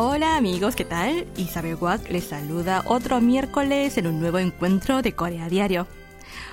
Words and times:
Hola 0.00 0.36
amigos, 0.36 0.76
¿qué 0.76 0.84
tal? 0.84 1.26
Isabel 1.36 1.74
Wack 1.74 2.08
les 2.08 2.22
saluda 2.22 2.84
otro 2.86 3.20
miércoles 3.20 3.98
en 3.98 4.06
un 4.06 4.20
nuevo 4.20 4.38
encuentro 4.38 5.02
de 5.02 5.16
Corea 5.16 5.48
Diario. 5.48 5.88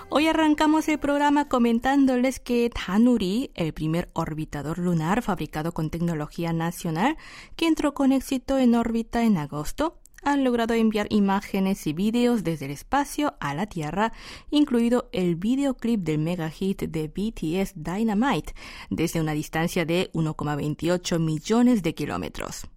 Hoy 0.10 0.26
arrancamos 0.26 0.88
el 0.88 0.98
programa 0.98 1.48
comentándoles 1.48 2.40
que 2.40 2.72
Tanuri, 2.72 3.52
el 3.54 3.72
primer 3.72 4.10
orbitador 4.14 4.80
lunar 4.80 5.22
fabricado 5.22 5.74
con 5.74 5.92
tecnología 5.92 6.54
nacional, 6.54 7.18
que 7.56 7.68
entró 7.68 7.94
con 7.94 8.14
éxito 8.14 8.58
en 8.58 8.74
órbita 8.74 9.24
en 9.24 9.38
agosto, 9.38 10.00
han 10.24 10.44
logrado 10.44 10.74
enviar 10.74 11.06
imágenes 11.12 11.86
y 11.86 11.94
vídeos 11.94 12.44
desde 12.44 12.66
el 12.66 12.72
espacio 12.72 13.36
a 13.40 13.54
la 13.54 13.68
Tierra, 13.68 14.12
incluido 14.50 15.08
el 15.12 15.36
videoclip 15.36 16.02
del 16.02 16.18
mega 16.18 16.50
hit 16.50 16.82
de 16.82 17.10
BTS 17.10 17.74
Dynamite, 17.76 18.56
desde 18.90 19.22
una 19.22 19.34
distancia 19.34 19.86
de 19.86 20.10
1,28 20.14 21.20
millones 21.20 21.84
de 21.84 21.94
kilómetros. 21.94 22.68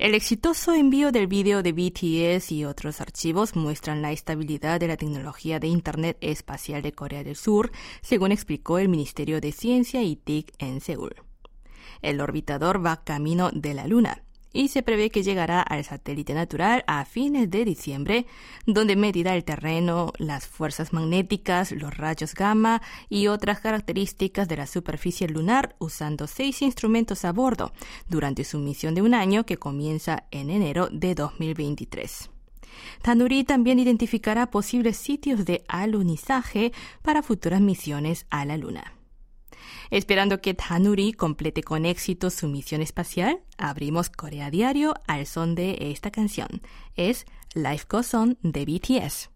El 0.00 0.14
exitoso 0.14 0.72
envío 0.72 1.12
del 1.12 1.26
vídeo 1.26 1.62
de 1.62 1.72
BTS 1.72 2.52
y 2.52 2.64
otros 2.64 3.02
archivos 3.02 3.54
muestran 3.54 4.00
la 4.00 4.12
estabilidad 4.12 4.80
de 4.80 4.88
la 4.88 4.96
tecnología 4.96 5.60
de 5.60 5.66
Internet 5.66 6.16
espacial 6.22 6.80
de 6.80 6.92
Corea 6.92 7.22
del 7.22 7.36
Sur, 7.36 7.70
según 8.00 8.32
explicó 8.32 8.78
el 8.78 8.88
Ministerio 8.88 9.42
de 9.42 9.52
Ciencia 9.52 10.02
y 10.02 10.16
TIC 10.16 10.54
en 10.58 10.80
Seúl. 10.80 11.16
El 12.00 12.22
orbitador 12.22 12.82
va 12.82 13.04
camino 13.04 13.50
de 13.52 13.74
la 13.74 13.86
Luna 13.86 14.22
y 14.52 14.68
se 14.68 14.82
prevé 14.82 15.10
que 15.10 15.22
llegará 15.22 15.60
al 15.62 15.84
satélite 15.84 16.34
natural 16.34 16.84
a 16.86 17.04
fines 17.04 17.50
de 17.50 17.64
diciembre, 17.64 18.26
donde 18.66 18.96
medirá 18.96 19.34
el 19.34 19.44
terreno, 19.44 20.12
las 20.18 20.46
fuerzas 20.46 20.92
magnéticas, 20.92 21.72
los 21.72 21.96
rayos 21.96 22.34
gamma 22.34 22.82
y 23.08 23.28
otras 23.28 23.60
características 23.60 24.48
de 24.48 24.56
la 24.56 24.66
superficie 24.66 25.28
lunar 25.28 25.76
usando 25.78 26.26
seis 26.26 26.62
instrumentos 26.62 27.24
a 27.24 27.32
bordo 27.32 27.72
durante 28.08 28.44
su 28.44 28.58
misión 28.58 28.94
de 28.94 29.02
un 29.02 29.14
año 29.14 29.44
que 29.46 29.56
comienza 29.56 30.24
en 30.30 30.50
enero 30.50 30.88
de 30.90 31.14
2023. 31.14 32.30
Tanuri 33.02 33.44
también 33.44 33.78
identificará 33.78 34.50
posibles 34.50 34.96
sitios 34.96 35.44
de 35.44 35.64
alunizaje 35.68 36.72
para 37.02 37.22
futuras 37.22 37.60
misiones 37.60 38.26
a 38.30 38.44
la 38.44 38.56
Luna. 38.56 38.99
Esperando 39.90 40.40
que 40.40 40.54
Tanuri 40.54 41.12
complete 41.12 41.62
con 41.62 41.86
éxito 41.86 42.30
su 42.30 42.48
misión 42.48 42.82
espacial, 42.82 43.40
abrimos 43.58 44.10
Corea 44.10 44.50
Diario 44.50 44.94
al 45.06 45.26
son 45.26 45.54
de 45.54 45.76
esta 45.92 46.10
canción. 46.10 46.62
Es 46.96 47.26
Life 47.54 47.86
Goes 47.88 48.14
On 48.14 48.38
de 48.42 48.64
BTS. 48.64 49.30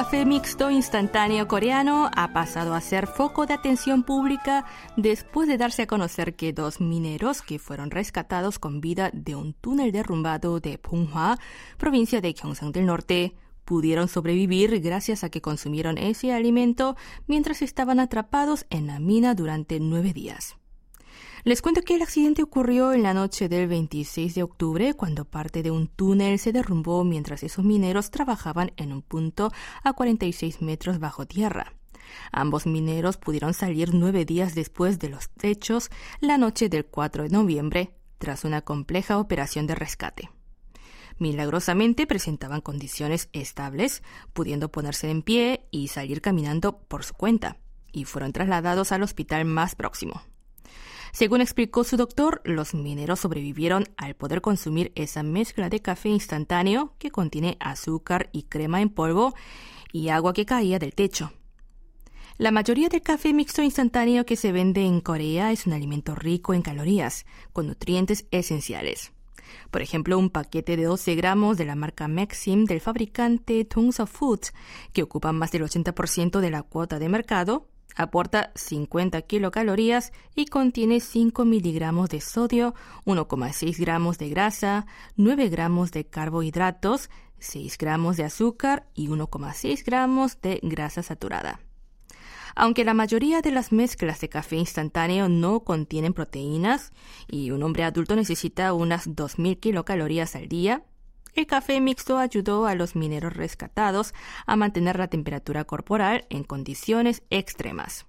Café 0.00 0.24
mixto 0.24 0.70
instantáneo 0.70 1.46
coreano 1.46 2.08
ha 2.16 2.32
pasado 2.32 2.72
a 2.72 2.80
ser 2.80 3.06
foco 3.06 3.44
de 3.44 3.52
atención 3.52 4.02
pública 4.02 4.64
después 4.96 5.46
de 5.46 5.58
darse 5.58 5.82
a 5.82 5.86
conocer 5.86 6.36
que 6.36 6.54
dos 6.54 6.80
mineros 6.80 7.42
que 7.42 7.58
fueron 7.58 7.90
rescatados 7.90 8.58
con 8.58 8.80
vida 8.80 9.10
de 9.12 9.34
un 9.34 9.52
túnel 9.52 9.92
derrumbado 9.92 10.58
de 10.58 10.78
Punghwa, 10.78 11.38
provincia 11.76 12.22
de 12.22 12.32
Gyeongsang 12.32 12.72
del 12.72 12.86
Norte, 12.86 13.34
pudieron 13.66 14.08
sobrevivir 14.08 14.80
gracias 14.80 15.22
a 15.22 15.28
que 15.28 15.42
consumieron 15.42 15.98
ese 15.98 16.32
alimento 16.32 16.96
mientras 17.26 17.60
estaban 17.60 18.00
atrapados 18.00 18.64
en 18.70 18.86
la 18.86 19.00
mina 19.00 19.34
durante 19.34 19.80
nueve 19.80 20.14
días. 20.14 20.56
Les 21.42 21.62
cuento 21.62 21.80
que 21.80 21.94
el 21.94 22.02
accidente 22.02 22.42
ocurrió 22.42 22.92
en 22.92 23.02
la 23.02 23.14
noche 23.14 23.48
del 23.48 23.66
26 23.66 24.34
de 24.34 24.42
octubre 24.42 24.92
cuando 24.92 25.24
parte 25.24 25.62
de 25.62 25.70
un 25.70 25.86
túnel 25.86 26.38
se 26.38 26.52
derrumbó 26.52 27.02
mientras 27.02 27.42
esos 27.42 27.64
mineros 27.64 28.10
trabajaban 28.10 28.72
en 28.76 28.92
un 28.92 29.00
punto 29.00 29.50
a 29.82 29.94
46 29.94 30.60
metros 30.60 30.98
bajo 30.98 31.26
tierra. 31.26 31.72
Ambos 32.30 32.66
mineros 32.66 33.16
pudieron 33.16 33.54
salir 33.54 33.94
nueve 33.94 34.26
días 34.26 34.54
después 34.54 34.98
de 34.98 35.08
los 35.08 35.30
hechos 35.42 35.90
la 36.20 36.36
noche 36.36 36.68
del 36.68 36.84
4 36.84 37.22
de 37.22 37.30
noviembre, 37.30 37.94
tras 38.18 38.44
una 38.44 38.60
compleja 38.60 39.16
operación 39.16 39.66
de 39.66 39.76
rescate. 39.76 40.30
Milagrosamente 41.18 42.06
presentaban 42.06 42.60
condiciones 42.60 43.30
estables, 43.32 44.02
pudiendo 44.34 44.70
ponerse 44.70 45.10
en 45.10 45.22
pie 45.22 45.68
y 45.70 45.88
salir 45.88 46.20
caminando 46.20 46.80
por 46.80 47.02
su 47.02 47.14
cuenta, 47.14 47.56
y 47.92 48.04
fueron 48.04 48.32
trasladados 48.32 48.92
al 48.92 49.02
hospital 49.02 49.46
más 49.46 49.74
próximo. 49.74 50.22
Según 51.12 51.40
explicó 51.40 51.84
su 51.84 51.96
doctor, 51.96 52.40
los 52.44 52.74
mineros 52.74 53.20
sobrevivieron 53.20 53.88
al 53.96 54.14
poder 54.14 54.40
consumir 54.40 54.92
esa 54.94 55.22
mezcla 55.22 55.68
de 55.68 55.80
café 55.80 56.08
instantáneo 56.08 56.94
que 56.98 57.10
contiene 57.10 57.56
azúcar 57.60 58.28
y 58.32 58.44
crema 58.44 58.80
en 58.80 58.90
polvo 58.90 59.34
y 59.92 60.08
agua 60.08 60.32
que 60.32 60.46
caía 60.46 60.78
del 60.78 60.94
techo. 60.94 61.32
La 62.38 62.52
mayoría 62.52 62.88
del 62.88 63.02
café 63.02 63.34
mixto 63.34 63.62
instantáneo 63.62 64.24
que 64.24 64.36
se 64.36 64.50
vende 64.50 64.82
en 64.82 65.00
Corea 65.00 65.52
es 65.52 65.66
un 65.66 65.74
alimento 65.74 66.14
rico 66.14 66.54
en 66.54 66.62
calorías, 66.62 67.26
con 67.52 67.66
nutrientes 67.66 68.26
esenciales. 68.30 69.12
Por 69.70 69.82
ejemplo, 69.82 70.18
un 70.18 70.30
paquete 70.30 70.76
de 70.76 70.84
12 70.84 71.16
gramos 71.16 71.58
de 71.58 71.66
la 71.66 71.74
marca 71.74 72.08
Maxim 72.08 72.64
del 72.64 72.80
fabricante 72.80 73.64
Tungsa 73.64 74.06
Foods, 74.06 74.54
que 74.92 75.02
ocupa 75.02 75.32
más 75.32 75.52
del 75.52 75.64
80% 75.64 76.40
de 76.40 76.50
la 76.50 76.62
cuota 76.62 76.98
de 76.98 77.08
mercado, 77.08 77.68
Aporta 77.96 78.52
50 78.54 79.22
kilocalorías 79.22 80.12
y 80.34 80.46
contiene 80.46 81.00
5 81.00 81.44
miligramos 81.44 82.08
de 82.08 82.20
sodio, 82.20 82.74
1,6 83.04 83.78
gramos 83.78 84.18
de 84.18 84.28
grasa, 84.28 84.86
9 85.16 85.48
gramos 85.48 85.90
de 85.92 86.06
carbohidratos, 86.06 87.10
6 87.38 87.78
gramos 87.78 88.16
de 88.16 88.24
azúcar 88.24 88.86
y 88.94 89.08
1,6 89.08 89.84
gramos 89.84 90.40
de 90.40 90.60
grasa 90.62 91.02
saturada. 91.02 91.60
Aunque 92.54 92.84
la 92.84 92.94
mayoría 92.94 93.42
de 93.42 93.52
las 93.52 93.72
mezclas 93.72 94.20
de 94.20 94.28
café 94.28 94.56
instantáneo 94.56 95.28
no 95.28 95.60
contienen 95.60 96.12
proteínas 96.12 96.92
y 97.28 97.52
un 97.52 97.62
hombre 97.62 97.84
adulto 97.84 98.16
necesita 98.16 98.72
unas 98.72 99.08
2.000 99.08 99.60
kilocalorías 99.60 100.34
al 100.34 100.48
día, 100.48 100.82
el 101.34 101.46
café 101.46 101.80
mixto 101.80 102.18
ayudó 102.18 102.66
a 102.66 102.74
los 102.74 102.96
mineros 102.96 103.34
rescatados 103.34 104.14
a 104.46 104.56
mantener 104.56 104.98
la 104.98 105.08
temperatura 105.08 105.64
corporal 105.64 106.26
en 106.30 106.44
condiciones 106.44 107.22
extremas. 107.30 108.06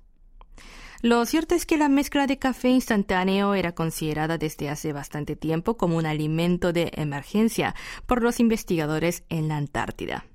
Lo 1.04 1.26
cierto 1.26 1.56
es 1.56 1.66
que 1.66 1.78
la 1.78 1.90
mezcla 1.90 2.28
de 2.28 2.38
café 2.38 2.70
instantáneo 2.70 3.56
era 3.56 3.74
considerada 3.74 4.38
desde 4.38 4.70
hace 4.70 4.94
bastante 4.94 5.36
tiempo 5.36 5.76
como 5.76 5.98
un 5.98 6.06
alimento 6.06 6.74
de 6.74 6.92
emergencia 6.94 7.74
por 8.06 8.22
los 8.22 8.40
investigadores 8.40 9.24
en 9.30 9.48
la 9.48 9.58
Antártida. 9.58 10.26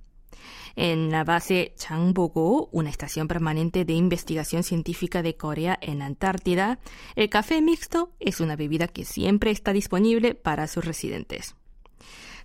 En 0.75 1.11
la 1.11 1.23
base 1.23 1.73
Changbogo, 1.77 2.69
una 2.73 2.91
estación 2.91 3.29
permanente 3.29 3.85
de 3.85 3.93
investigación 3.93 4.65
científica 4.65 5.23
de 5.23 5.37
Corea 5.37 5.79
en 5.81 6.03
Antártida, 6.03 6.81
el 7.15 7.31
café 7.31 7.63
mixto 7.63 8.13
es 8.19 8.41
una 8.41 8.57
bebida 8.57 8.89
que 8.89 9.05
siempre 9.05 9.53
está 9.53 9.73
disponible 9.73 10.35
para 10.35 10.67
sus 10.67 10.85
residentes. 10.85 11.55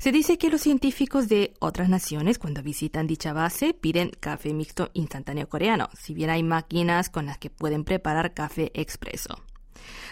Se 0.01 0.11
dice 0.11 0.39
que 0.39 0.49
los 0.49 0.61
científicos 0.61 1.29
de 1.29 1.53
otras 1.59 1.87
naciones 1.87 2.39
cuando 2.39 2.63
visitan 2.63 3.05
dicha 3.05 3.33
base 3.33 3.75
piden 3.75 4.09
café 4.19 4.51
mixto 4.51 4.89
instantáneo 4.93 5.47
coreano, 5.47 5.89
si 5.95 6.15
bien 6.15 6.31
hay 6.31 6.41
máquinas 6.41 7.11
con 7.11 7.27
las 7.27 7.37
que 7.37 7.51
pueden 7.51 7.83
preparar 7.83 8.33
café 8.33 8.71
expreso. 8.73 9.43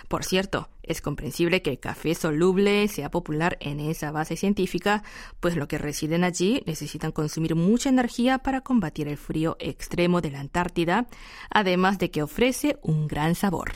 Por 0.07 0.23
cierto, 0.23 0.69
es 0.83 1.01
comprensible 1.01 1.63
que 1.63 1.71
el 1.71 1.79
café 1.79 2.13
soluble 2.13 2.87
sea 2.87 3.09
popular 3.09 3.57
en 3.61 3.79
esa 3.79 4.11
base 4.11 4.37
científica, 4.37 5.01
pues 5.39 5.55
los 5.55 5.67
que 5.67 5.79
residen 5.79 6.23
allí 6.23 6.61
necesitan 6.67 7.11
consumir 7.11 7.55
mucha 7.55 7.89
energía 7.89 8.37
para 8.37 8.61
combatir 8.61 9.07
el 9.07 9.17
frío 9.17 9.57
extremo 9.59 10.21
de 10.21 10.29
la 10.29 10.41
Antártida, 10.41 11.07
además 11.49 11.97
de 11.97 12.11
que 12.11 12.21
ofrece 12.21 12.77
un 12.83 13.07
gran 13.07 13.33
sabor. 13.33 13.71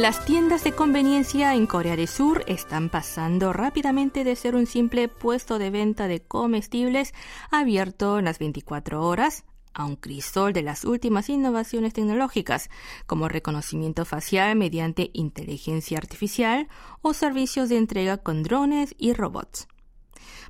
Las 0.00 0.24
tiendas 0.24 0.64
de 0.64 0.72
conveniencia 0.72 1.54
en 1.54 1.66
Corea 1.66 1.94
del 1.94 2.08
Sur 2.08 2.42
están 2.46 2.88
pasando 2.88 3.52
rápidamente 3.52 4.24
de 4.24 4.34
ser 4.34 4.54
un 4.54 4.64
simple 4.64 5.08
puesto 5.08 5.58
de 5.58 5.68
venta 5.68 6.08
de 6.08 6.22
comestibles 6.22 7.12
abierto 7.50 8.18
en 8.18 8.24
las 8.24 8.38
24 8.38 9.06
horas 9.06 9.44
a 9.74 9.84
un 9.84 9.96
crisol 9.96 10.54
de 10.54 10.62
las 10.62 10.86
últimas 10.86 11.28
innovaciones 11.28 11.92
tecnológicas, 11.92 12.70
como 13.06 13.28
reconocimiento 13.28 14.06
facial 14.06 14.56
mediante 14.56 15.10
inteligencia 15.12 15.98
artificial 15.98 16.68
o 17.02 17.12
servicios 17.12 17.68
de 17.68 17.76
entrega 17.76 18.16
con 18.16 18.42
drones 18.42 18.94
y 18.96 19.12
robots. 19.12 19.68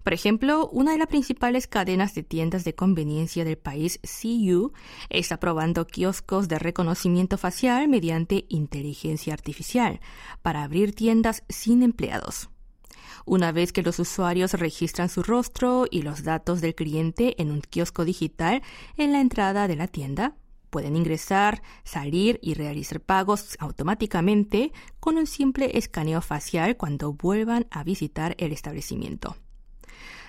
Por 0.02 0.14
ejemplo, 0.14 0.68
una 0.68 0.92
de 0.92 0.98
las 0.98 1.08
principales 1.08 1.66
cadenas 1.66 2.14
de 2.14 2.22
tiendas 2.22 2.64
de 2.64 2.74
conveniencia 2.74 3.44
del 3.44 3.58
país, 3.58 4.00
CU, 4.02 4.72
está 5.08 5.38
probando 5.38 5.86
kioscos 5.86 6.48
de 6.48 6.58
reconocimiento 6.58 7.38
facial 7.38 7.88
mediante 7.88 8.46
inteligencia 8.48 9.34
artificial 9.34 10.00
para 10.42 10.62
abrir 10.62 10.94
tiendas 10.94 11.44
sin 11.48 11.82
empleados. 11.82 12.50
Una 13.26 13.52
vez 13.52 13.72
que 13.72 13.82
los 13.82 13.98
usuarios 13.98 14.54
registran 14.54 15.08
su 15.08 15.22
rostro 15.22 15.86
y 15.90 16.02
los 16.02 16.24
datos 16.24 16.60
del 16.60 16.74
cliente 16.74 17.40
en 17.40 17.50
un 17.50 17.60
kiosco 17.60 18.04
digital 18.04 18.62
en 18.96 19.12
la 19.12 19.20
entrada 19.20 19.68
de 19.68 19.76
la 19.76 19.86
tienda, 19.86 20.36
pueden 20.70 20.96
ingresar, 20.96 21.62
salir 21.84 22.38
y 22.42 22.54
realizar 22.54 23.00
pagos 23.00 23.56
automáticamente 23.58 24.72
con 25.00 25.18
un 25.18 25.26
simple 25.26 25.76
escaneo 25.76 26.22
facial 26.22 26.76
cuando 26.76 27.12
vuelvan 27.12 27.66
a 27.70 27.84
visitar 27.84 28.34
el 28.38 28.52
establecimiento. 28.52 29.36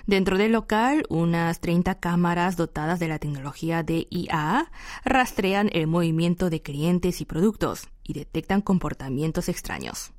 Dentro 0.06 0.36
del 0.36 0.52
local, 0.52 1.04
unas 1.08 1.60
30 1.60 2.00
cámaras 2.00 2.56
dotadas 2.56 2.98
de 2.98 3.08
la 3.08 3.18
tecnología 3.18 3.82
de 3.82 4.08
IA 4.10 4.70
rastrean 5.04 5.70
el 5.72 5.86
movimiento 5.86 6.50
de 6.50 6.62
clientes 6.62 7.20
y 7.20 7.24
productos 7.24 7.88
y 8.02 8.12
detectan 8.12 8.60
comportamientos 8.62 9.48
extraños. 9.48 10.12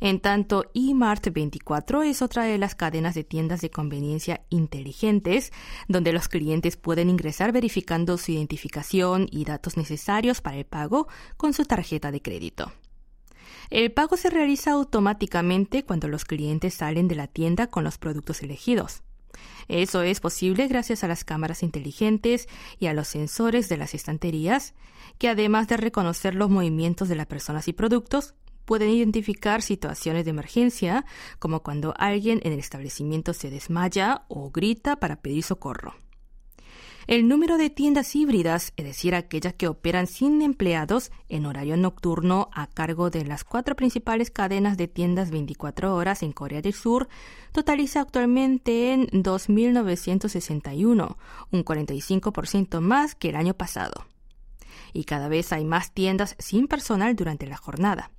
En 0.00 0.20
tanto, 0.20 0.70
eMart24 0.74 2.04
es 2.04 2.22
otra 2.22 2.44
de 2.44 2.58
las 2.58 2.74
cadenas 2.74 3.14
de 3.14 3.24
tiendas 3.24 3.60
de 3.60 3.70
conveniencia 3.70 4.42
inteligentes, 4.50 5.52
donde 5.88 6.12
los 6.12 6.28
clientes 6.28 6.76
pueden 6.76 7.08
ingresar 7.08 7.52
verificando 7.52 8.18
su 8.18 8.32
identificación 8.32 9.26
y 9.30 9.44
datos 9.44 9.76
necesarios 9.76 10.40
para 10.40 10.58
el 10.58 10.66
pago 10.66 11.08
con 11.36 11.54
su 11.54 11.64
tarjeta 11.64 12.10
de 12.10 12.20
crédito. 12.20 12.72
El 13.70 13.92
pago 13.92 14.16
se 14.16 14.30
realiza 14.30 14.72
automáticamente 14.72 15.84
cuando 15.84 16.08
los 16.08 16.24
clientes 16.24 16.74
salen 16.74 17.08
de 17.08 17.16
la 17.16 17.26
tienda 17.26 17.66
con 17.66 17.84
los 17.84 17.98
productos 17.98 18.42
elegidos. 18.42 19.02
Eso 19.68 20.02
es 20.02 20.20
posible 20.20 20.68
gracias 20.68 21.02
a 21.02 21.08
las 21.08 21.24
cámaras 21.24 21.62
inteligentes 21.62 22.48
y 22.78 22.86
a 22.86 22.94
los 22.94 23.08
sensores 23.08 23.68
de 23.68 23.76
las 23.76 23.94
estanterías, 23.94 24.74
que 25.18 25.28
además 25.28 25.68
de 25.68 25.76
reconocer 25.76 26.34
los 26.34 26.50
movimientos 26.50 27.08
de 27.08 27.16
las 27.16 27.26
personas 27.26 27.66
y 27.68 27.72
productos, 27.72 28.34
pueden 28.64 28.90
identificar 28.90 29.62
situaciones 29.62 30.24
de 30.24 30.30
emergencia, 30.30 31.04
como 31.38 31.62
cuando 31.62 31.94
alguien 31.96 32.40
en 32.44 32.52
el 32.52 32.58
establecimiento 32.58 33.32
se 33.32 33.50
desmaya 33.50 34.24
o 34.28 34.50
grita 34.50 34.96
para 34.96 35.16
pedir 35.16 35.42
socorro. 35.42 35.94
El 37.06 37.28
número 37.28 37.56
de 37.56 37.70
tiendas 37.70 38.14
híbridas, 38.16 38.72
es 38.76 38.84
decir, 38.84 39.14
aquellas 39.14 39.54
que 39.54 39.68
operan 39.68 40.08
sin 40.08 40.42
empleados 40.42 41.12
en 41.28 41.46
horario 41.46 41.76
nocturno 41.76 42.48
a 42.52 42.66
cargo 42.66 43.10
de 43.10 43.24
las 43.24 43.44
cuatro 43.44 43.76
principales 43.76 44.32
cadenas 44.32 44.76
de 44.76 44.88
tiendas 44.88 45.30
24 45.30 45.94
horas 45.94 46.24
en 46.24 46.32
Corea 46.32 46.62
del 46.62 46.74
Sur, 46.74 47.06
totaliza 47.52 48.00
actualmente 48.00 48.92
en 48.92 49.06
2.961, 49.06 51.16
un 51.52 51.64
45% 51.64 52.80
más 52.80 53.14
que 53.14 53.28
el 53.28 53.36
año 53.36 53.54
pasado. 53.54 54.04
Y 54.92 55.04
cada 55.04 55.28
vez 55.28 55.52
hay 55.52 55.64
más 55.64 55.92
tiendas 55.92 56.34
sin 56.40 56.66
personal 56.66 57.14
durante 57.14 57.46
la 57.46 57.56
jornada. 57.56 58.10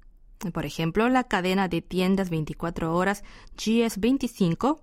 Por 0.54 0.66
ejemplo, 0.66 1.10
la 1.10 1.26
cadena 1.26 1.68
de 1.68 1.82
tiendas 1.82 2.30
24 2.30 2.96
horas 2.96 3.26
GS25 3.58 4.80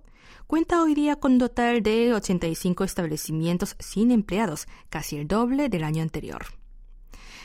cuenta 0.47 0.81
hoy 0.81 0.95
día 0.95 1.15
con 1.15 1.37
total 1.37 1.83
de 1.83 2.13
85 2.13 2.83
establecimientos 2.83 3.75
sin 3.79 4.11
empleados, 4.11 4.67
casi 4.89 5.17
el 5.17 5.27
doble 5.27 5.69
del 5.69 5.83
año 5.83 6.01
anterior. 6.01 6.45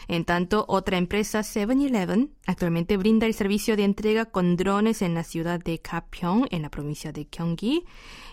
En 0.09 0.25
tanto, 0.25 0.65
otra 0.67 0.99
empresa, 0.99 1.41
7-Eleven, 1.41 2.33
actualmente 2.45 2.97
brinda 2.97 3.27
el 3.27 3.35
servicio 3.35 3.77
de 3.77 3.85
entrega 3.85 4.25
con 4.25 4.57
drones 4.57 5.03
en 5.03 5.15
la 5.15 5.23
ciudad 5.23 5.61
de 5.61 5.81
Gapyeong, 5.81 6.49
en 6.51 6.63
la 6.63 6.69
provincia 6.69 7.13
de 7.13 7.29
Gyeonggi, 7.31 7.85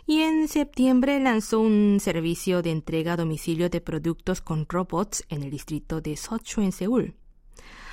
y 0.07 0.21
en 0.21 0.47
septiembre 0.47 1.19
lanzó 1.19 1.59
un 1.59 1.99
servicio 2.01 2.63
de 2.63 2.71
entrega 2.71 3.13
a 3.13 3.17
domicilio 3.17 3.69
de 3.69 3.81
productos 3.81 4.41
con 4.41 4.65
robots 4.67 5.23
en 5.29 5.43
el 5.43 5.51
distrito 5.51 6.01
de 6.01 6.17
Sochu, 6.17 6.61
en 6.61 6.71
Seúl. 6.71 7.13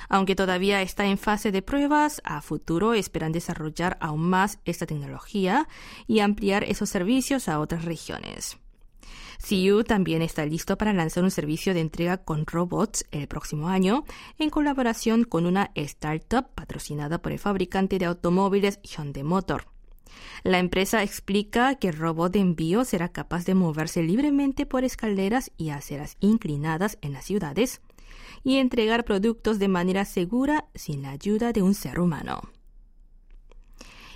Aunque 0.09 0.35
todavía 0.35 0.81
está 0.81 1.05
en 1.05 1.17
fase 1.17 1.51
de 1.51 1.61
pruebas, 1.61 2.21
a 2.23 2.41
futuro 2.41 2.93
esperan 2.93 3.31
desarrollar 3.31 3.97
aún 3.99 4.29
más 4.29 4.59
esta 4.65 4.85
tecnología 4.85 5.67
y 6.07 6.19
ampliar 6.19 6.63
esos 6.63 6.89
servicios 6.89 7.49
a 7.49 7.59
otras 7.59 7.85
regiones. 7.85 8.57
CU 9.47 9.83
también 9.83 10.21
está 10.21 10.45
listo 10.45 10.77
para 10.77 10.93
lanzar 10.93 11.23
un 11.23 11.31
servicio 11.31 11.73
de 11.73 11.81
entrega 11.81 12.17
con 12.17 12.45
robots 12.45 13.05
el 13.11 13.27
próximo 13.27 13.69
año 13.69 14.05
en 14.39 14.49
colaboración 14.49 15.23
con 15.23 15.45
una 15.45 15.71
startup 15.75 16.47
patrocinada 16.55 17.21
por 17.21 17.31
el 17.31 17.39
fabricante 17.39 17.99
de 17.99 18.05
automóviles 18.05 18.79
Hyundai 18.81 19.23
Motor. 19.23 19.65
La 20.43 20.59
empresa 20.59 21.03
explica 21.03 21.75
que 21.75 21.89
el 21.89 21.97
robot 21.97 22.31
de 22.33 22.39
envío 22.39 22.85
será 22.85 23.09
capaz 23.09 23.45
de 23.45 23.55
moverse 23.55 24.03
libremente 24.03 24.65
por 24.65 24.83
escaleras 24.83 25.51
y 25.57 25.69
aceras 25.69 26.17
inclinadas 26.19 26.97
en 27.01 27.13
las 27.13 27.25
ciudades, 27.25 27.81
y 28.45 28.59
entregar 28.59 29.03
productos 29.03 29.57
de 29.57 29.67
manera 29.67 30.05
segura 30.05 30.65
sin 30.75 31.01
la 31.01 31.09
ayuda 31.09 31.51
de 31.51 31.63
un 31.63 31.73
ser 31.73 31.99
humano. 31.99 32.41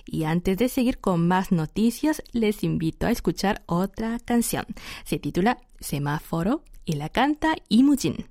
Y 0.06 0.24
antes 0.24 0.56
de 0.58 0.70
seguir 0.70 1.00
con 1.00 1.28
más 1.28 1.52
noticias, 1.52 2.24
les 2.32 2.64
invito 2.64 3.08
a 3.08 3.12
escuchar 3.12 3.64
otra 3.66 4.20
canción. 4.20 4.66
Se 5.04 5.18
titula 5.18 5.60
Semáforo 5.80 6.64
y 6.86 6.94
la 6.94 7.10
canta 7.10 7.56
Imujin. 7.70 8.28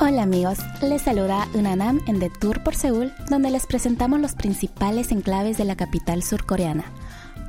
Hola 0.00 0.22
amigos, 0.22 0.58
les 0.82 1.00
saluda 1.02 1.48
Unanam 1.54 2.00
en 2.06 2.18
The 2.20 2.28
Tour 2.28 2.62
por 2.62 2.74
Seúl, 2.74 3.12
donde 3.30 3.50
les 3.50 3.66
presentamos 3.66 4.20
los 4.20 4.34
principales 4.34 5.10
enclaves 5.10 5.56
de 5.56 5.64
la 5.64 5.76
capital 5.76 6.22
surcoreana. 6.22 6.84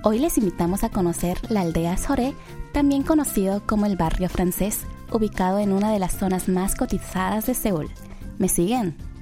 Hoy 0.04 0.20
les 0.20 0.38
invitamos 0.38 0.84
a 0.84 0.90
conocer 0.90 1.40
la 1.50 1.62
aldea 1.62 1.98
Sore, 1.98 2.34
también 2.72 3.04
conocido 3.04 3.66
como 3.66 3.86
el 3.86 3.98
barrio 3.98 4.30
francés, 4.30 4.86
ubicado 5.12 5.60
en 5.60 5.74
una 5.74 5.92
de 5.92 6.00
las 6.00 6.14
zonas 6.14 6.48
más 6.48 6.76
cotizadas 6.76 7.46
de 7.48 7.56
Seúl. 7.56 7.90
¿Me 8.38 8.48
siguen? 8.48 9.13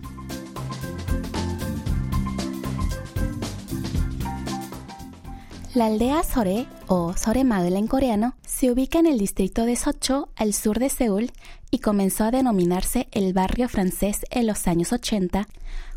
La 5.74 5.86
aldea 5.86 6.22
Sore, 6.24 6.66
o 6.88 7.16
Sore 7.16 7.46
Maul 7.46 7.78
en 7.78 7.88
coreano, 7.88 8.36
se 8.46 8.70
ubica 8.70 9.00
en 9.00 9.06
el 9.06 9.18
distrito 9.18 9.66
de 9.66 9.78
Socho, 9.78 10.28
al 10.36 10.54
sur 10.54 10.80
de 10.80 10.90
Seúl, 10.90 11.32
y 11.70 11.80
comenzó 11.80 12.25
a 12.25 12.32
denominarse 12.32 13.08
el 13.13 13.32
barrio 13.32 13.70
francés 13.70 14.25
en 14.32 14.48
los 14.48 14.68
años 14.68 14.92
80, 14.92 15.48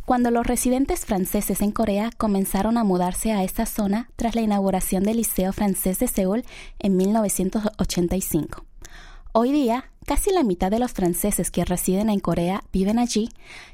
cuando 0.05 0.31
los 0.31 0.47
residentes 0.47 1.05
franceses 1.05 1.61
en 1.61 1.73
Corea 1.73 2.11
comenzaron 2.17 2.79
a 2.79 2.85
mudarse 2.85 3.33
a 3.33 3.43
esta 3.43 3.67
zona 3.67 4.11
tras 4.15 4.37
la 4.37 4.43
inauguración 4.43 5.03
del 5.03 5.17
Liceo 5.17 5.53
Francés 5.53 5.99
de 5.99 6.07
Seúl 6.07 6.45
en 6.79 6.97
1985. 6.97 8.65
Hoy 9.33 9.51
día, 9.51 9.91
casi 10.07 10.31
la 10.31 10.45
mitad 10.45 10.71
de 10.71 10.79
los 10.79 10.93
franceses 10.93 11.51
que 11.51 11.65
residen 11.65 12.11
en 12.11 12.21
Corea 12.21 12.63
viven 12.73 13.01
allí 13.01 13.31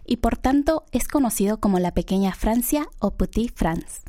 y 0.06 0.16
por 0.16 0.38
tanto 0.38 0.86
es 0.92 1.08
conocido 1.08 1.60
como 1.60 1.78
la 1.78 1.92
pequeña 1.92 2.32
Francia 2.32 2.88
o 3.00 3.10
Petit 3.10 3.52
France. 3.54 4.00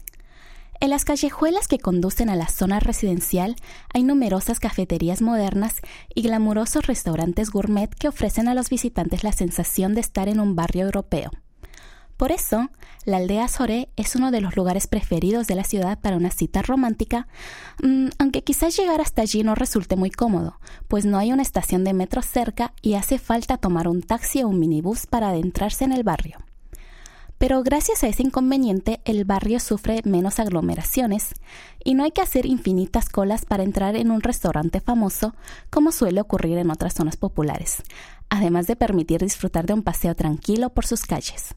En 0.81 0.89
las 0.89 1.05
callejuelas 1.05 1.67
que 1.67 1.77
conducen 1.77 2.31
a 2.31 2.35
la 2.35 2.47
zona 2.47 2.79
residencial 2.79 3.55
hay 3.93 4.01
numerosas 4.01 4.59
cafeterías 4.59 5.21
modernas 5.21 5.75
y 6.15 6.23
glamurosos 6.23 6.87
restaurantes 6.87 7.51
gourmet 7.51 7.93
que 7.93 8.07
ofrecen 8.07 8.47
a 8.47 8.55
los 8.55 8.71
visitantes 8.71 9.23
la 9.23 9.31
sensación 9.31 9.93
de 9.93 10.01
estar 10.01 10.27
en 10.27 10.39
un 10.39 10.55
barrio 10.55 10.85
europeo. 10.85 11.29
Por 12.17 12.31
eso, 12.31 12.71
la 13.05 13.17
aldea 13.17 13.47
Sore 13.47 13.89
es 13.95 14.15
uno 14.15 14.31
de 14.31 14.41
los 14.41 14.55
lugares 14.55 14.87
preferidos 14.87 15.45
de 15.45 15.53
la 15.53 15.65
ciudad 15.65 15.99
para 15.99 16.17
una 16.17 16.31
cita 16.31 16.63
romántica, 16.63 17.27
mm, 17.83 18.07
aunque 18.17 18.43
quizás 18.43 18.75
llegar 18.75 19.01
hasta 19.01 19.21
allí 19.21 19.43
no 19.43 19.53
resulte 19.53 19.95
muy 19.95 20.09
cómodo, 20.09 20.59
pues 20.87 21.05
no 21.05 21.19
hay 21.19 21.31
una 21.31 21.43
estación 21.43 21.83
de 21.83 21.93
metro 21.93 22.23
cerca 22.23 22.73
y 22.81 22.95
hace 22.95 23.19
falta 23.19 23.57
tomar 23.57 23.87
un 23.87 24.01
taxi 24.01 24.41
o 24.41 24.47
un 24.47 24.59
minibús 24.59 25.05
para 25.05 25.29
adentrarse 25.29 25.83
en 25.83 25.91
el 25.91 26.01
barrio. 26.01 26.39
Pero 27.41 27.63
gracias 27.63 28.03
a 28.03 28.07
ese 28.07 28.21
inconveniente, 28.21 29.01
el 29.03 29.25
barrio 29.25 29.59
sufre 29.59 30.01
menos 30.03 30.39
aglomeraciones 30.39 31.33
y 31.83 31.95
no 31.95 32.03
hay 32.03 32.11
que 32.11 32.21
hacer 32.21 32.45
infinitas 32.45 33.09
colas 33.09 33.45
para 33.45 33.63
entrar 33.63 33.95
en 33.95 34.11
un 34.11 34.21
restaurante 34.21 34.79
famoso, 34.79 35.33
como 35.71 35.91
suele 35.91 36.21
ocurrir 36.21 36.59
en 36.59 36.69
otras 36.69 36.93
zonas 36.93 37.17
populares, 37.17 37.81
además 38.29 38.67
de 38.67 38.75
permitir 38.75 39.21
disfrutar 39.21 39.65
de 39.65 39.73
un 39.73 39.81
paseo 39.81 40.13
tranquilo 40.13 40.69
por 40.69 40.85
sus 40.85 41.01
calles. 41.01 41.55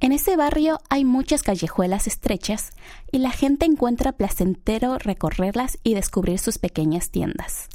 En 0.00 0.10
ese 0.10 0.36
barrio 0.36 0.80
hay 0.90 1.04
muchas 1.04 1.44
callejuelas 1.44 2.08
estrechas 2.08 2.72
y 3.12 3.18
la 3.18 3.30
gente 3.30 3.66
encuentra 3.66 4.10
placentero 4.10 4.98
recorrerlas 4.98 5.78
y 5.84 5.94
descubrir 5.94 6.40
sus 6.40 6.58
pequeñas 6.58 7.10
tiendas. 7.10 7.68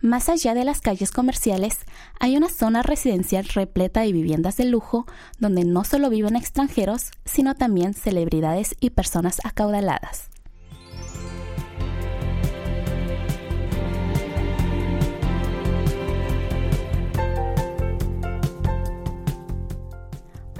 Más 0.00 0.28
allá 0.28 0.54
de 0.54 0.64
las 0.64 0.80
calles 0.80 1.10
comerciales, 1.10 1.80
hay 2.20 2.36
una 2.36 2.48
zona 2.48 2.82
residencial 2.82 3.44
repleta 3.46 4.02
de 4.02 4.12
viviendas 4.12 4.56
de 4.56 4.64
lujo 4.64 5.06
donde 5.40 5.64
no 5.64 5.82
solo 5.82 6.08
viven 6.08 6.36
extranjeros, 6.36 7.10
sino 7.24 7.56
también 7.56 7.94
celebridades 7.94 8.76
y 8.78 8.90
personas 8.90 9.40
acaudaladas. 9.42 10.30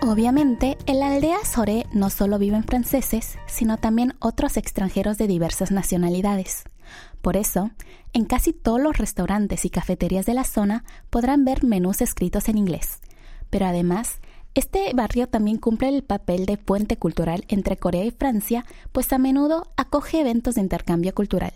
Obviamente, 0.03 0.79
en 0.87 1.01
la 1.01 1.13
aldea 1.13 1.45
Sore 1.45 1.87
no 1.93 2.11
solo 2.11 2.39
viven 2.39 2.65
franceses, 2.65 3.39
sino 3.47 3.77
también 3.77 4.15
otros 4.21 4.57
extranjeros 4.57 5.17
de 5.19 5.29
diversas 5.29 5.71
nacionalidades. 5.71 6.65
Por 7.23 7.37
eso, 7.37 7.71
en 8.13 8.25
casi 8.25 8.53
todos 8.53 8.81
los 8.81 8.97
restaurantes 8.97 9.65
y 9.65 9.71
cafeterías 9.71 10.27
de 10.27 10.35
la 10.35 10.45
zona 10.45 10.85
podrán 11.11 11.45
ver 11.45 11.65
menús 11.65 12.01
escritos 12.01 12.49
en 12.49 12.59
inglés. 12.59 13.01
Pero 13.51 13.67
además, 13.67 14.21
este 14.55 14.93
barrio 14.95 15.29
también 15.29 15.59
cumple 15.59 15.89
el 15.89 16.03
papel 16.03 16.47
de 16.47 16.57
puente 16.57 16.97
cultural 16.97 17.45
entre 17.49 17.77
Corea 17.77 18.05
y 18.05 18.11
Francia, 18.11 18.65
pues 18.93 19.13
a 19.13 19.19
menudo 19.19 19.71
acoge 19.77 20.21
eventos 20.21 20.57
de 20.57 20.63
intercambio 20.63 21.15
cultural. 21.15 21.53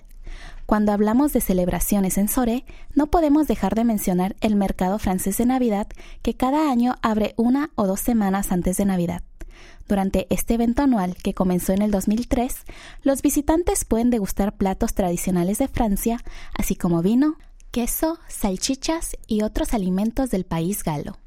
Cuando 0.66 0.92
hablamos 0.92 1.32
de 1.32 1.40
celebraciones 1.40 2.16
en 2.16 2.28
Sore, 2.28 2.64
no 2.94 3.08
podemos 3.08 3.46
dejar 3.46 3.74
de 3.74 3.84
mencionar 3.84 4.36
el 4.40 4.56
mercado 4.56 4.98
francés 4.98 5.36
de 5.38 5.46
Navidad 5.46 5.88
que 6.22 6.34
cada 6.34 6.70
año 6.70 6.96
abre 7.02 7.34
una 7.36 7.70
o 7.74 7.86
dos 7.86 8.00
semanas 8.00 8.52
antes 8.52 8.76
de 8.76 8.84
Navidad. 8.84 9.22
Durante 9.88 10.26
este 10.30 10.54
evento 10.54 10.82
anual, 10.82 11.16
que 11.16 11.34
comenzó 11.34 11.72
en 11.72 11.82
el 11.82 11.90
2003, 11.90 12.64
los 13.02 13.22
visitantes 13.22 13.84
pueden 13.84 14.10
degustar 14.10 14.56
platos 14.56 14.94
tradicionales 14.94 15.58
de 15.58 15.68
Francia, 15.68 16.18
así 16.54 16.76
como 16.76 17.02
vino, 17.02 17.36
queso, 17.70 18.18
salchichas 18.28 19.16
y 19.26 19.42
otros 19.42 19.74
alimentos 19.74 20.30
del 20.30 20.44
país 20.44 20.84
galo. 20.84 21.18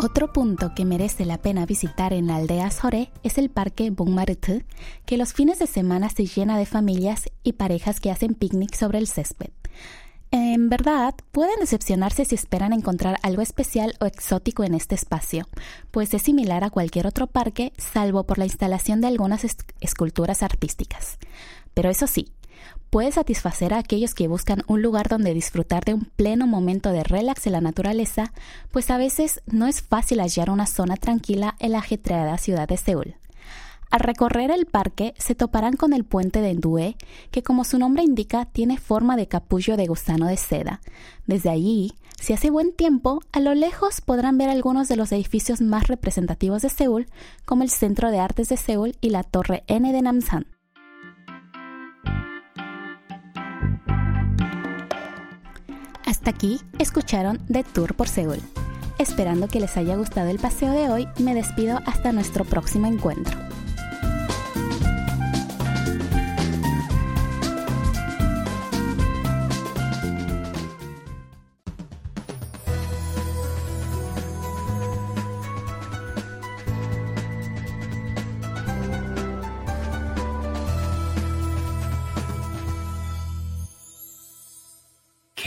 Otro 0.00 0.32
punto 0.32 0.74
que 0.76 0.84
merece 0.84 1.24
la 1.24 1.38
pena 1.38 1.66
visitar 1.66 2.12
en 2.12 2.28
la 2.28 2.36
aldea 2.36 2.70
Sore 2.70 3.10
es 3.24 3.36
el 3.36 3.50
parque 3.50 3.90
Montmartre, 3.90 4.64
que 5.04 5.16
los 5.16 5.32
fines 5.32 5.58
de 5.58 5.66
semana 5.66 6.08
se 6.08 6.24
llena 6.24 6.56
de 6.56 6.66
familias 6.66 7.28
y 7.42 7.54
parejas 7.54 7.98
que 7.98 8.12
hacen 8.12 8.34
picnic 8.34 8.76
sobre 8.76 8.98
el 8.98 9.08
césped. 9.08 9.50
En 10.30 10.68
verdad, 10.68 11.14
pueden 11.32 11.58
decepcionarse 11.60 12.26
si 12.26 12.34
esperan 12.34 12.74
encontrar 12.74 13.18
algo 13.22 13.40
especial 13.40 13.94
o 14.00 14.04
exótico 14.04 14.62
en 14.62 14.74
este 14.74 14.94
espacio, 14.94 15.48
pues 15.90 16.12
es 16.12 16.22
similar 16.22 16.64
a 16.64 16.70
cualquier 16.70 17.06
otro 17.06 17.26
parque, 17.26 17.72
salvo 17.78 18.24
por 18.24 18.36
la 18.36 18.44
instalación 18.44 19.00
de 19.00 19.06
algunas 19.06 19.46
esculturas 19.80 20.42
artísticas. 20.42 21.18
Pero 21.72 21.88
eso 21.88 22.06
sí, 22.06 22.32
puede 22.90 23.10
satisfacer 23.10 23.72
a 23.72 23.78
aquellos 23.78 24.14
que 24.14 24.28
buscan 24.28 24.64
un 24.66 24.82
lugar 24.82 25.08
donde 25.08 25.32
disfrutar 25.32 25.84
de 25.84 25.94
un 25.94 26.04
pleno 26.04 26.46
momento 26.46 26.92
de 26.92 27.04
relax 27.04 27.46
en 27.46 27.52
la 27.52 27.62
naturaleza, 27.62 28.32
pues 28.70 28.90
a 28.90 28.98
veces 28.98 29.40
no 29.46 29.66
es 29.66 29.80
fácil 29.80 30.20
hallar 30.20 30.50
una 30.50 30.66
zona 30.66 30.96
tranquila 30.96 31.56
en 31.58 31.72
la 31.72 31.78
ajetreada 31.78 32.36
ciudad 32.36 32.68
de 32.68 32.76
Seúl. 32.76 33.16
Al 33.90 34.00
recorrer 34.00 34.50
el 34.50 34.66
parque 34.66 35.14
se 35.18 35.34
toparán 35.34 35.74
con 35.74 35.92
el 35.92 36.04
puente 36.04 36.40
de 36.40 36.54
Ndue, 36.54 36.96
que 37.30 37.42
como 37.42 37.64
su 37.64 37.78
nombre 37.78 38.02
indica 38.02 38.44
tiene 38.44 38.76
forma 38.76 39.16
de 39.16 39.28
capullo 39.28 39.76
de 39.76 39.86
gusano 39.86 40.26
de 40.26 40.36
seda. 40.36 40.80
Desde 41.26 41.50
allí, 41.50 41.94
si 42.20 42.32
hace 42.32 42.50
buen 42.50 42.72
tiempo, 42.72 43.20
a 43.32 43.40
lo 43.40 43.54
lejos 43.54 44.00
podrán 44.00 44.36
ver 44.38 44.50
algunos 44.50 44.88
de 44.88 44.96
los 44.96 45.12
edificios 45.12 45.60
más 45.60 45.88
representativos 45.88 46.62
de 46.62 46.68
Seúl, 46.68 47.06
como 47.44 47.62
el 47.62 47.70
Centro 47.70 48.10
de 48.10 48.18
Artes 48.18 48.48
de 48.48 48.56
Seúl 48.56 48.96
y 49.00 49.10
la 49.10 49.22
Torre 49.22 49.64
N 49.68 49.90
de 49.92 50.02
Namsan. 50.02 50.46
Hasta 56.04 56.30
aquí 56.30 56.60
escucharon 56.78 57.38
The 57.46 57.64
Tour 57.64 57.94
por 57.94 58.08
Seúl. 58.08 58.40
Esperando 58.98 59.46
que 59.46 59.60
les 59.60 59.76
haya 59.76 59.96
gustado 59.96 60.28
el 60.28 60.38
paseo 60.38 60.72
de 60.72 60.90
hoy, 60.90 61.08
me 61.18 61.34
despido 61.34 61.78
hasta 61.86 62.12
nuestro 62.12 62.44
próximo 62.44 62.86
encuentro. 62.86 63.38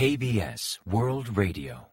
KBS 0.01 0.81
World 0.87 1.37
Radio. 1.37 1.87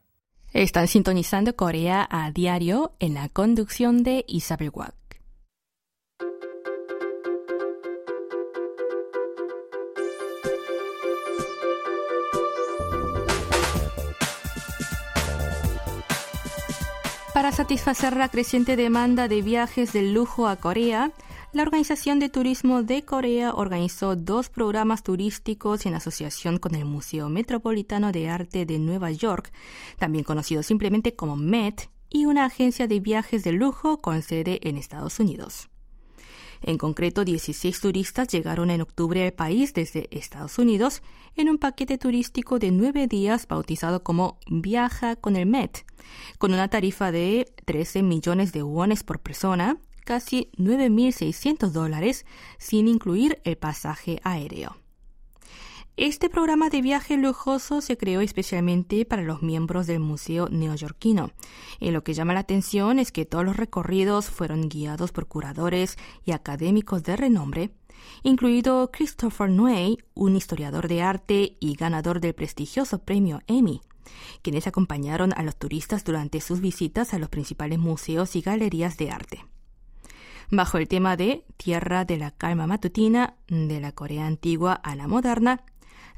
Están 0.55 0.89
sintonizando 0.89 1.55
Corea 1.57 2.09
a 2.11 2.31
diario 2.31 2.95
en 3.01 3.13
la 3.13 3.29
conducción 3.29 4.03
de 4.03 4.25
Isabel 4.27 4.71
Wack. 4.73 4.95
Para 17.35 17.53
satisfacer 17.53 18.17
la 18.17 18.31
creciente 18.31 18.77
demanda 18.77 19.29
de 19.29 19.43
viajes 19.43 19.93
de 19.93 20.01
lujo 20.01 20.49
a 20.49 20.57
Corea, 20.57 21.13
la 21.53 21.63
Organización 21.63 22.19
de 22.19 22.29
Turismo 22.29 22.83
de 22.83 23.05
Corea 23.05 23.53
organizó 23.55 24.17
dos 24.17 24.51
programas 24.51 25.03
turísticos 25.03 25.87
en 25.87 25.95
asociación 25.95 26.59
con 26.59 26.75
el 26.75 26.85
Museo 26.85 27.31
Metropolitano 27.31 28.13
de 28.13 28.29
Arte 28.29 28.67
de 28.67 28.79
Nueva 28.79 29.11
York, 29.11 29.51
también 29.99 30.25
conocido 30.25 30.63
simplemente 30.63 31.17
como 31.17 31.37
MET, 31.37 31.91
y 32.11 32.27
una 32.27 32.45
agencia 32.45 32.87
de 32.87 33.01
viajes 33.01 33.45
de 33.45 33.53
lujo 33.53 33.99
con 33.99 34.23
sede 34.23 34.61
en 34.63 34.77
Estados 34.77 35.21
Unidos. 35.21 35.69
En 36.61 36.77
concreto, 36.77 37.25
16 37.25 37.81
turistas 37.81 38.29
llegaron 38.29 38.71
en 38.71 38.81
octubre 38.81 39.25
al 39.25 39.33
país 39.33 39.75
desde 39.75 40.09
Estados 40.11 40.59
Unidos 40.59 41.03
en 41.37 41.49
un 41.49 41.59
paquete 41.59 41.99
turístico 41.99 42.59
de 42.59 42.73
nueve 42.73 43.07
días 43.07 43.47
bautizado 43.47 44.03
como 44.03 44.39
Viaja 44.49 45.17
con 45.17 45.37
el 45.37 45.47
MET, 45.47 45.87
con 46.39 46.53
una 46.53 46.69
tarifa 46.69 47.13
de 47.13 47.47
13 47.65 48.03
millones 48.03 48.53
de 48.53 48.63
wones 48.63 49.05
por 49.05 49.21
persona, 49.21 49.79
casi 50.09 50.51
9.600 50.57 51.69
dólares 51.69 52.25
sin 52.57 52.89
incluir 52.89 53.43
el 53.45 53.59
pasaje 53.59 54.21
aéreo. 54.25 54.79
Este 55.99 56.31
programa 56.31 56.71
de 56.71 56.81
viaje 56.81 57.19
lujoso 57.19 57.83
se 57.83 57.99
creó 57.99 58.23
especialmente 58.23 59.05
para 59.05 59.21
los 59.21 59.43
miembros 59.43 59.87
del 59.87 60.01
Museo 60.01 60.49
Neoyorquino. 60.49 61.33
Y 61.79 61.91
lo 61.91 62.05
que 62.05 62.15
llama 62.15 62.33
la 62.33 62.41
atención 62.41 62.99
es 62.99 63.13
que 63.13 63.27
todos 63.27 63.45
los 63.45 63.59
recorridos 63.59 64.31
fueron 64.31 64.71
guiados 64.71 65.13
por 65.13 65.27
curadores 65.27 65.99
y 66.25 66.33
académicos 66.33 67.03
de 67.03 67.17
renombre, 67.17 67.71
incluido 68.23 68.91
Christopher 68.91 69.51
Nuey, 69.51 69.99
un 70.15 70.37
historiador 70.37 70.89
de 70.89 71.03
arte 71.03 71.59
y 71.61 71.75
ganador 71.75 72.21
del 72.21 72.35
prestigioso 72.35 73.01
premio 73.01 73.43
Emmy, 73.47 73.83
quienes 74.41 74.67
acompañaron 74.67 75.35
a 75.37 75.43
los 75.43 75.57
turistas 75.57 76.03
durante 76.03 76.41
sus 76.41 76.63
visitas 76.63 77.13
a 77.13 77.19
los 77.19 77.29
principales 77.29 77.79
museos 77.79 78.37
y 78.37 78.41
galerías 78.41 78.97
de 78.97 79.11
arte 79.11 79.45
bajo 80.51 80.79
el 80.79 80.89
tema 80.89 81.17
de 81.17 81.45
Tierra 81.57 82.05
de 82.05 82.17
la 82.17 82.31
Calma 82.31 82.67
Matutina, 82.67 83.35
de 83.49 83.81
la 83.81 83.93
Corea 83.93 84.27
antigua 84.27 84.73
a 84.73 84.97
la 84.97 85.07
moderna. 85.07 85.63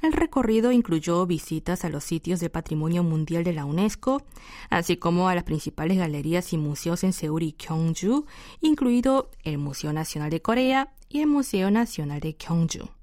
El 0.03 0.13
recorrido 0.13 0.73
incluyó 0.73 1.27
visitas 1.27 1.85
a 1.85 1.91
los 1.91 2.05
sitios 2.05 2.41
de 2.41 2.49
patrimonio 2.49 3.03
mundial 3.03 3.45
de 3.45 3.53
la 3.53 3.67
UNESCO, 3.67 4.23
así 4.71 4.97
como 4.97 5.29
a 5.29 5.35
las 5.35 5.45
principales 5.45 5.99
galerías 5.99 6.53
y 6.53 6.59
museos 6.59 7.05
en 7.05 7.13
Seúl 7.13 7.43
y 7.43 7.57
Gyeongju, 7.59 8.25
incluido 8.63 9.31
el 9.43 9.59
Museo 9.59 9.93
Nacional 9.93 10.31
de 10.31 10.41
Corea 10.41 10.93
y 11.09 11.21
el 11.21 11.27
Museo 11.27 11.71
Nacional 11.71 12.21
de 12.21 12.33
Gyeongju. 12.33 13.00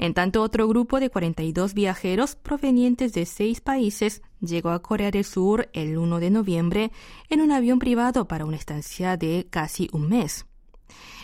En 0.00 0.14
tanto, 0.14 0.40
otro 0.40 0.66
grupo 0.66 0.98
de 0.98 1.10
42 1.10 1.74
viajeros 1.74 2.34
provenientes 2.34 3.12
de 3.12 3.26
seis 3.26 3.60
países 3.60 4.22
llegó 4.40 4.70
a 4.70 4.80
Corea 4.80 5.10
del 5.10 5.26
Sur 5.26 5.68
el 5.74 5.98
1 5.98 6.20
de 6.20 6.30
noviembre 6.30 6.90
en 7.28 7.42
un 7.42 7.52
avión 7.52 7.78
privado 7.78 8.26
para 8.26 8.46
una 8.46 8.56
estancia 8.56 9.18
de 9.18 9.46
casi 9.50 9.90
un 9.92 10.08
mes. 10.08 10.46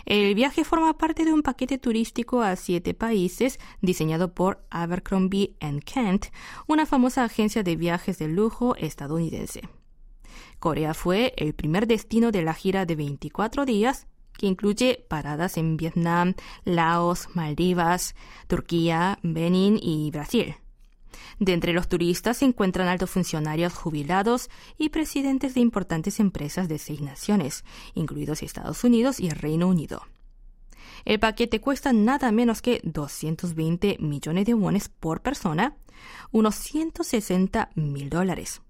El 0.05 0.35
viaje 0.35 0.63
forma 0.63 0.95
parte 0.95 1.25
de 1.25 1.33
un 1.33 1.41
paquete 1.41 1.79
turístico 1.79 2.43
a 2.43 2.55
siete 2.55 2.93
países 2.93 3.59
diseñado 3.81 4.35
por 4.35 4.63
Abercrombie 4.69 5.55
Kent, 5.83 6.27
una 6.67 6.85
famosa 6.85 7.23
agencia 7.23 7.63
de 7.63 7.75
viajes 7.77 8.19
de 8.19 8.27
lujo 8.27 8.75
estadounidense. 8.75 9.67
Corea 10.59 10.93
fue 10.93 11.33
el 11.37 11.55
primer 11.55 11.87
destino 11.87 12.31
de 12.31 12.43
la 12.43 12.53
gira 12.53 12.85
de 12.85 12.95
24 12.95 13.65
días 13.65 14.05
que 14.37 14.47
incluye 14.47 15.05
paradas 15.07 15.57
en 15.57 15.77
Vietnam, 15.77 16.35
Laos, 16.63 17.29
Maldivas, 17.33 18.15
Turquía, 18.47 19.19
Benín 19.23 19.79
y 19.81 20.11
Brasil. 20.11 20.55
De 21.39 21.53
entre 21.53 21.73
los 21.73 21.87
turistas 21.87 22.37
se 22.37 22.45
encuentran 22.45 22.87
altos 22.87 23.11
funcionarios 23.11 23.73
jubilados 23.73 24.49
y 24.77 24.89
presidentes 24.89 25.53
de 25.53 25.61
importantes 25.61 26.19
empresas 26.19 26.67
de 26.67 26.79
seis 26.79 27.01
naciones, 27.01 27.63
incluidos 27.93 28.43
Estados 28.43 28.83
Unidos 28.83 29.19
y 29.19 29.27
el 29.27 29.35
Reino 29.35 29.67
Unido. 29.67 30.01
El 31.05 31.19
paquete 31.19 31.61
cuesta 31.61 31.93
nada 31.93 32.31
menos 32.31 32.61
que 32.61 32.81
220 32.83 33.97
millones 33.99 34.45
de 34.45 34.53
wones 34.53 34.89
por 34.89 35.21
persona, 35.21 35.77
unos 36.31 36.55
160 36.55 37.69
mil 37.75 38.09
dólares. 38.09 38.61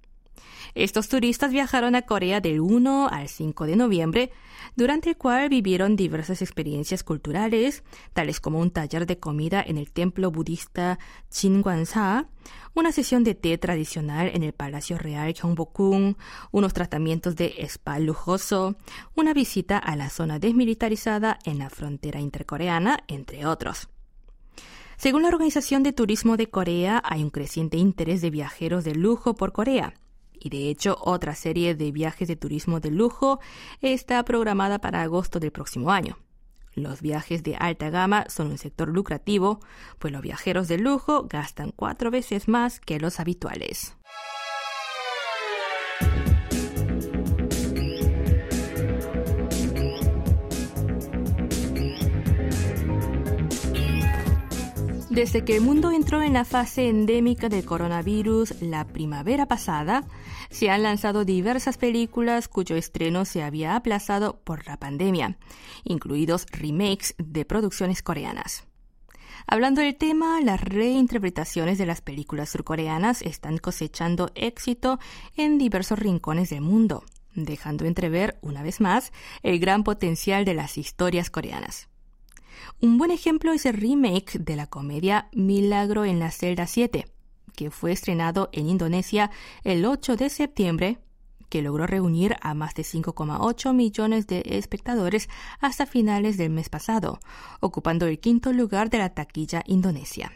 Estos 0.76 1.10
turistas 1.10 1.52
viajaron 1.52 1.96
a 1.96 2.04
Corea 2.04 2.40
del 2.40 2.60
1 2.60 3.10
al 3.12 3.30
5 3.30 3.66
de 3.66 3.76
noviembre, 3.76 4.32
durante 4.76 5.10
el 5.10 5.18
cual 5.18 5.50
vivieron 5.50 5.96
diversas 5.96 6.42
experiencias 6.42 7.04
culturales, 7.04 7.84
tales 8.14 8.40
como 8.40 8.60
un 8.60 8.70
taller 8.70 9.08
de 9.08 9.18
comida 9.18 9.64
en 9.66 9.78
el 9.78 9.92
templo 9.92 10.30
budista 10.30 11.00
Chingwansa, 11.32 12.30
una 12.76 12.92
sesión 12.92 13.24
de 13.24 13.34
té 13.34 13.58
tradicional 13.58 14.30
en 14.34 14.44
el 14.44 14.54
Palacio 14.54 15.00
Real 15.00 15.34
Gyeongbokgung, 15.34 16.16
unos 16.52 16.74
tratamientos 16.74 17.36
de 17.36 17.56
spa 17.68 17.98
lujoso, 17.98 18.76
una 19.16 19.34
visita 19.34 19.80
a 19.80 19.96
la 19.96 20.12
zona 20.12 20.38
desmilitarizada 20.38 21.40
en 21.44 21.58
la 21.58 21.72
frontera 21.72 22.20
intercoreana, 22.20 23.00
entre 23.08 23.48
otros. 23.48 23.90
Según 24.98 25.24
la 25.24 25.30
Organización 25.30 25.84
de 25.84 25.94
Turismo 25.94 26.38
de 26.38 26.50
Corea, 26.50 27.02
hay 27.04 27.24
un 27.24 27.30
creciente 27.30 27.78
interés 27.78 28.22
de 28.22 28.30
viajeros 28.30 28.84
de 28.84 28.96
lujo 28.96 29.36
por 29.36 29.52
Corea 29.52 29.94
y 30.48 30.50
de 30.50 30.70
hecho 30.70 30.98
otra 31.02 31.36
serie 31.36 31.76
de 31.76 31.92
viajes 31.92 32.28
de 32.30 32.38
turismo 32.38 32.80
de 32.80 32.90
lujo 32.90 33.40
está 33.82 34.24
programada 34.24 34.80
para 34.80 35.02
agosto 35.02 35.42
del 35.42 35.52
próximo 35.52 35.92
año. 35.92 36.18
Los 36.74 37.02
viajes 37.02 37.44
de 37.44 37.58
alta 37.58 37.90
gama 37.90 38.26
son 38.30 38.48
un 38.48 38.58
sector 38.58 38.88
lucrativo, 38.88 39.60
pues 40.00 40.14
los 40.14 40.22
viajeros 40.22 40.70
de 40.70 40.78
lujo 40.78 41.28
gastan 41.28 41.72
cuatro 41.76 42.12
veces 42.12 42.48
más 42.48 42.80
que 42.80 43.00
los 43.00 43.20
habituales. 43.20 43.98
Desde 55.18 55.44
que 55.44 55.56
el 55.56 55.62
mundo 55.62 55.90
entró 55.90 56.22
en 56.22 56.34
la 56.34 56.46
fase 56.46 56.90
endémica 56.90 57.50
del 57.50 57.66
coronavirus 57.66 58.62
la 58.62 58.86
primavera 58.86 59.48
pasada, 59.48 60.04
se 60.52 60.70
han 60.70 60.84
lanzado 60.84 61.26
diversas 61.26 61.80
películas 61.80 62.48
cuyo 62.48 62.76
estreno 62.76 63.26
se 63.26 63.42
había 63.42 63.76
aplazado 63.76 64.40
por 64.44 64.68
la 64.68 64.78
pandemia, 64.78 65.40
incluidos 65.86 66.46
remakes 66.52 67.16
de 67.18 67.46
producciones 67.46 68.04
coreanas. 68.04 68.68
Hablando 69.48 69.82
del 69.82 69.96
tema, 69.96 70.40
las 70.40 70.62
reinterpretaciones 70.62 71.80
de 71.80 71.88
las 71.88 72.02
películas 72.02 72.50
surcoreanas 72.50 73.24
están 73.24 73.58
cosechando 73.58 74.30
éxito 74.36 75.00
en 75.36 75.58
diversos 75.58 75.98
rincones 75.98 76.52
del 76.52 76.62
mundo, 76.62 77.04
dejando 77.34 77.86
entrever, 77.86 78.38
una 78.44 78.62
vez 78.62 78.80
más, 78.82 79.12
el 79.42 79.58
gran 79.58 79.84
potencial 79.84 80.46
de 80.46 80.54
las 80.54 80.78
historias 80.78 81.32
coreanas. 81.32 81.90
Un 82.82 82.98
buen 82.98 83.12
ejemplo 83.12 83.54
es 83.54 83.66
el 83.66 83.74
remake 83.74 84.40
de 84.40 84.56
la 84.56 84.68
comedia 84.68 85.30
Milagro 85.34 86.06
en 86.06 86.20
la 86.20 86.32
celda 86.32 86.68
7, 86.68 87.06
que 87.56 87.72
fue 87.72 87.92
estrenado 87.92 88.50
en 88.52 88.70
Indonesia 88.70 89.32
el 89.64 89.86
8 89.86 90.16
de 90.16 90.30
septiembre, 90.30 91.00
que 91.50 91.62
logró 91.62 91.88
reunir 91.88 92.36
a 92.42 92.54
más 92.54 92.74
de 92.76 92.84
5,8 92.84 93.74
millones 93.74 94.28
de 94.28 94.44
espectadores 94.46 95.30
hasta 95.60 95.86
finales 95.86 96.38
del 96.38 96.50
mes 96.50 96.70
pasado, 96.70 97.20
ocupando 97.60 98.06
el 98.06 98.20
quinto 98.20 98.54
lugar 98.54 98.90
de 98.90 99.00
la 99.00 99.14
taquilla 99.14 99.64
indonesia. 99.66 100.32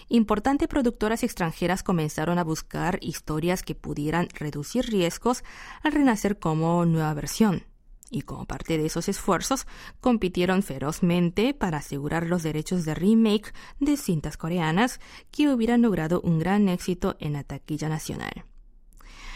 importantes 0.09 0.69
productoras 0.69 1.23
extranjeras 1.23 1.83
comenzaron 1.83 2.39
a 2.39 2.45
buscar 2.45 2.99
historias 3.03 3.63
que 3.63 3.75
pudieran 3.75 4.29
reducir 4.35 4.87
riesgos 4.87 5.45
al 5.83 5.93
renacer 5.93 6.39
como 6.39 6.85
nueva 6.85 7.15
versión 7.15 7.65
y 8.11 8.23
como 8.23 8.47
parte 8.47 8.79
de 8.79 8.87
esos 8.87 9.09
esfuerzos 9.09 9.67
compitieron 10.01 10.63
ferozmente 10.63 11.55
para 11.55 11.79
asegurar 11.79 12.27
los 12.27 12.43
derechos 12.43 12.85
de 12.85 12.95
remake 12.95 13.53
de 13.81 13.97
cintas 13.97 14.37
coreanas 14.37 15.01
que 15.31 15.49
hubieran 15.53 15.83
logrado 15.83 16.21
un 16.23 16.39
gran 16.39 16.69
éxito 16.69 17.17
en 17.21 17.35
la 17.35 17.45
taquilla 17.45 17.89
nacional. 17.89 18.45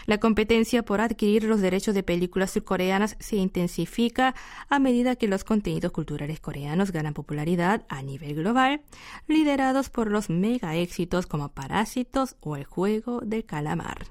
La 0.06 0.18
competencia 0.18 0.84
por 0.84 1.00
adquirir 1.00 1.44
los 1.44 1.60
derechos 1.60 1.94
de 1.94 2.02
películas 2.02 2.52
surcoreanas 2.52 3.16
se 3.20 3.36
intensifica 3.36 4.34
a 4.68 4.78
medida 4.78 5.16
que 5.16 5.28
los 5.28 5.44
contenidos 5.44 5.92
culturales 5.92 6.40
coreanos 6.40 6.92
ganan 6.92 7.14
popularidad 7.14 7.84
a 7.88 8.02
nivel 8.02 8.34
global, 8.34 8.82
liderados 9.26 9.90
por 9.90 10.10
los 10.10 10.30
mega 10.30 10.76
éxitos 10.76 11.26
como 11.26 11.50
Parásitos 11.50 12.36
o 12.40 12.56
El 12.56 12.64
juego 12.64 13.20
del 13.20 13.44
calamar. 13.44 14.06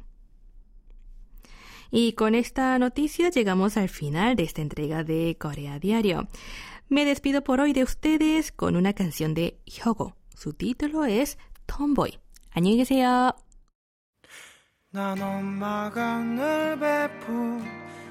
Y 1.90 2.14
con 2.14 2.36
esta 2.36 2.78
noticia 2.80 3.30
llegamos 3.30 3.78
al 3.78 3.90
final 3.90 4.36
de 4.36 4.44
esta 4.44 4.62
entrega 4.62 5.04
de 5.04 5.38
Corea 5.40 5.80
Diario. 5.80 6.28
Me 6.90 7.06
despido 7.06 7.44
por 7.44 7.60
hoy 7.60 7.74
de 7.74 7.84
ustedes 7.84 8.52
con 8.52 8.76
una 8.76 8.94
canción 8.94 9.34
de 9.34 9.60
Hyogo. 9.66 10.16
Su 10.36 10.54
título 10.54 11.06
es 11.06 11.38
Tomboy. 11.66 12.20
안녕히 12.58 12.78
계세요. 12.78 13.34
난 14.95 15.19
엄마가 15.23 16.19
늘 16.19 16.79
베푼 16.79 17.65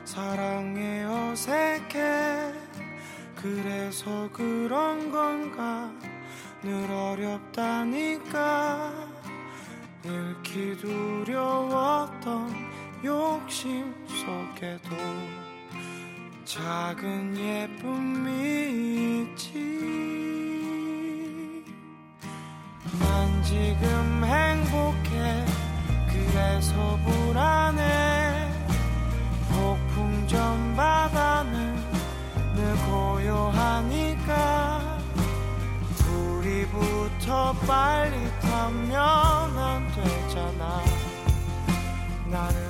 사랑에 0.03 1.03
어색해. 1.03 2.53
그래서 3.35 4.27
그런 4.33 5.11
건가? 5.11 5.91
늘 6.63 6.89
어렵다니까. 6.89 8.91
늙기 10.03 10.77
두려웠던 10.77 12.51
욕심 13.05 13.93
속에도 14.07 14.95
작은 16.45 17.37
예쁨이 17.37 19.27
있지. 19.35 19.51
난 22.99 23.43
지금 23.43 24.23
행복해 24.23 25.50
그래서 26.31 26.97
불안해. 27.05 28.49
폭풍 29.49 30.25
전 30.27 30.75
바다는 30.77 31.75
늘 32.55 32.75
고요하니까 32.89 34.81
우리 36.09 36.65
부터 36.67 37.51
빨리 37.67 38.15
타면 38.39 38.97
안 39.57 39.85
되잖아. 39.91 40.81
나는 42.27 42.60